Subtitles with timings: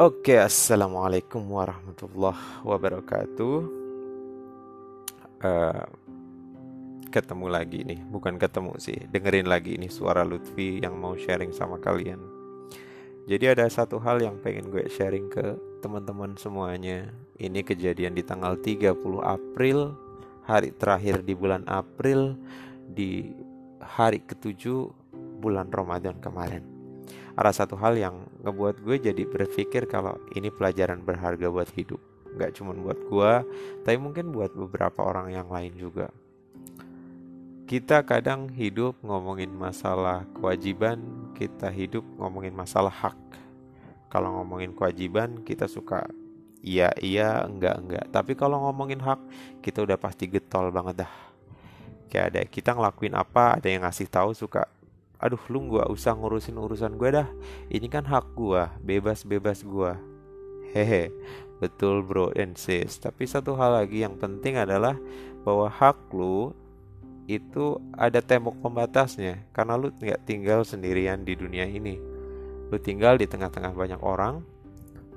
[0.00, 3.56] Oke, assalamualaikum warahmatullahi wabarakatuh.
[5.44, 5.84] Uh,
[7.12, 11.76] ketemu lagi nih, bukan ketemu sih, dengerin lagi ini suara Lutfi yang mau sharing sama
[11.76, 12.16] kalian.
[13.28, 17.12] Jadi ada satu hal yang pengen gue sharing ke teman-teman semuanya.
[17.36, 20.00] Ini kejadian di tanggal 30 April,
[20.48, 22.40] hari terakhir di bulan April,
[22.88, 23.36] di
[23.84, 24.96] hari ketujuh
[25.44, 26.79] bulan Ramadan kemarin.
[27.38, 32.00] Ada satu hal yang ngebuat gue jadi berpikir kalau ini pelajaran berharga buat hidup.
[32.38, 33.32] Gak cuma buat gue,
[33.82, 36.10] tapi mungkin buat beberapa orang yang lain juga.
[37.70, 43.18] Kita kadang hidup ngomongin masalah kewajiban, kita hidup ngomongin masalah hak.
[44.10, 46.10] Kalau ngomongin kewajiban, kita suka
[46.66, 48.06] iya iya, enggak enggak.
[48.10, 49.22] Tapi kalau ngomongin hak,
[49.62, 51.14] kita udah pasti getol banget dah.
[52.10, 54.66] Kayak ada kita ngelakuin apa, ada yang ngasih tahu suka
[55.20, 57.28] aduh lu gak usah ngurusin urusan gue dah.
[57.68, 59.92] Ini kan hak gue bebas-bebas gue
[60.70, 61.10] hehe
[61.58, 64.94] betul bro and sis tapi satu hal lagi yang penting adalah
[65.44, 66.54] bahwa hak lu
[67.30, 69.46] itu ada tembok pembatasnya.
[69.54, 71.94] Karena lu nggak tinggal sendirian di dunia ini.
[72.70, 74.42] Lu tinggal di tengah-tengah banyak orang.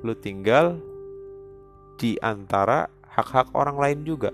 [0.06, 0.78] Lu tinggal
[1.98, 4.30] di antara hak-hak orang lain juga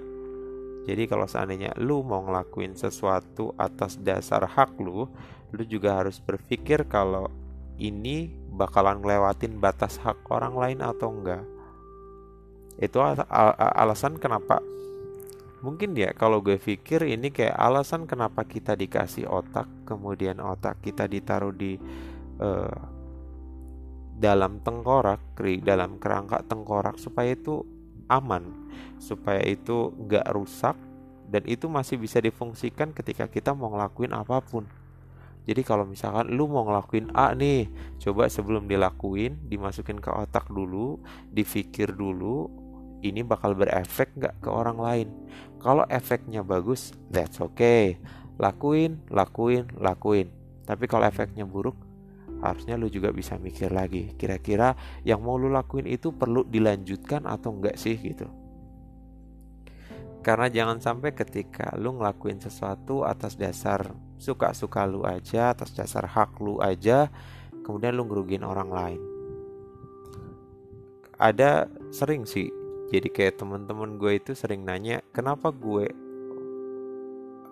[0.90, 5.06] jadi kalau seandainya lu mau ngelakuin sesuatu atas dasar hak lu
[5.54, 7.30] lu juga harus berpikir kalau
[7.78, 11.46] ini bakalan ngelewatin batas hak orang lain atau enggak.
[12.82, 14.60] Itu al al alasan kenapa?
[15.62, 21.06] Mungkin ya kalau gue pikir ini kayak alasan kenapa kita dikasih otak kemudian otak kita
[21.06, 21.76] ditaruh di
[22.40, 22.80] uh,
[24.16, 27.64] dalam tengkorak dalam kerangka tengkorak supaya itu
[28.08, 28.69] aman
[29.00, 30.76] supaya itu nggak rusak
[31.32, 34.68] dan itu masih bisa difungsikan ketika kita mau ngelakuin apa pun
[35.50, 37.66] jadi kalau misalkan lu mau ngelakuin A nih,
[37.98, 41.02] coba sebelum dilakuin, dimasukin ke otak dulu,
[41.34, 42.46] difikir dulu,
[43.02, 45.08] ini bakal berefek nggak ke orang lain.
[45.58, 47.98] Kalau efeknya bagus, that's okay.
[48.38, 50.30] Lakuin, lakuin, lakuin.
[50.70, 51.74] Tapi kalau efeknya buruk,
[52.46, 54.14] harusnya lu juga bisa mikir lagi.
[54.22, 58.30] Kira-kira yang mau lu lakuin itu perlu dilanjutkan atau enggak sih gitu.
[60.30, 66.38] Karena jangan sampai ketika lu ngelakuin sesuatu atas dasar suka-suka lu aja atas dasar hak
[66.38, 67.10] lu aja
[67.66, 69.02] kemudian lu ngerugiin orang lain.
[71.18, 72.46] Ada sering sih
[72.94, 75.90] jadi kayak temen-temen gue itu sering nanya kenapa gue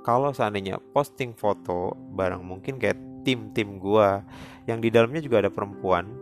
[0.06, 4.22] kalau seandainya posting foto barang mungkin kayak tim-tim gue
[4.70, 6.14] yang di dalamnya juga ada perempuan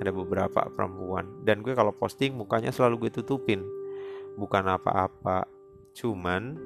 [0.00, 3.60] ada beberapa perempuan dan gue kalau posting mukanya selalu gue tutupin.
[4.40, 5.59] Bukan apa-apa
[5.94, 6.56] cuman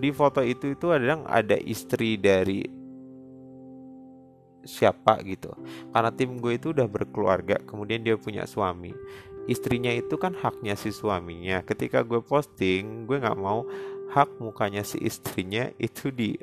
[0.00, 2.64] di foto itu itu ada ada istri dari
[4.66, 5.54] siapa gitu.
[5.94, 8.92] Karena tim gue itu udah berkeluarga kemudian dia punya suami.
[9.46, 11.62] Istrinya itu kan haknya si suaminya.
[11.62, 13.62] Ketika gue posting gue nggak mau
[14.10, 16.34] hak mukanya si istrinya itu di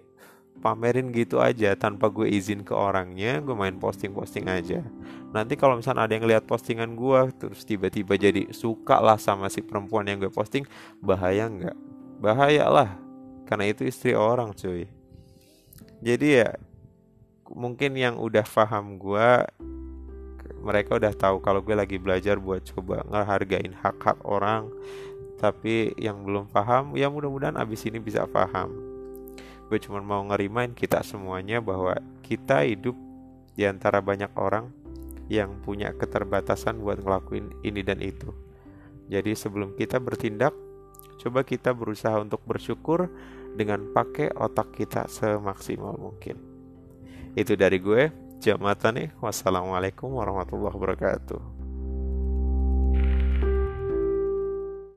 [0.63, 4.79] pamerin gitu aja tanpa gue izin ke orangnya gue main posting-posting aja.
[5.35, 9.59] Nanti kalau misalnya ada yang lihat postingan gue terus tiba-tiba jadi suka lah sama si
[9.59, 10.63] perempuan yang gue posting
[11.03, 11.75] bahaya nggak?
[12.23, 12.89] Bahaya lah
[13.43, 14.87] karena itu istri orang cuy.
[15.99, 16.55] Jadi ya
[17.51, 19.29] mungkin yang udah paham gue
[20.63, 24.71] mereka udah tahu kalau gue lagi belajar buat coba ngehargain hak-hak orang.
[25.43, 28.92] Tapi yang belum paham ya mudah-mudahan abis ini bisa paham
[29.73, 32.93] gue cuma mau ngerimain kita semuanya bahwa kita hidup
[33.57, 34.69] di antara banyak orang
[35.33, 38.29] yang punya keterbatasan buat ngelakuin ini dan itu
[39.09, 40.53] jadi sebelum kita bertindak
[41.23, 43.07] Coba kita berusaha untuk bersyukur
[43.55, 46.35] dengan pakai otak kita semaksimal mungkin.
[47.31, 48.11] Itu dari gue,
[48.43, 49.09] Jamatan nih.
[49.23, 51.62] Wassalamualaikum warahmatullahi wabarakatuh.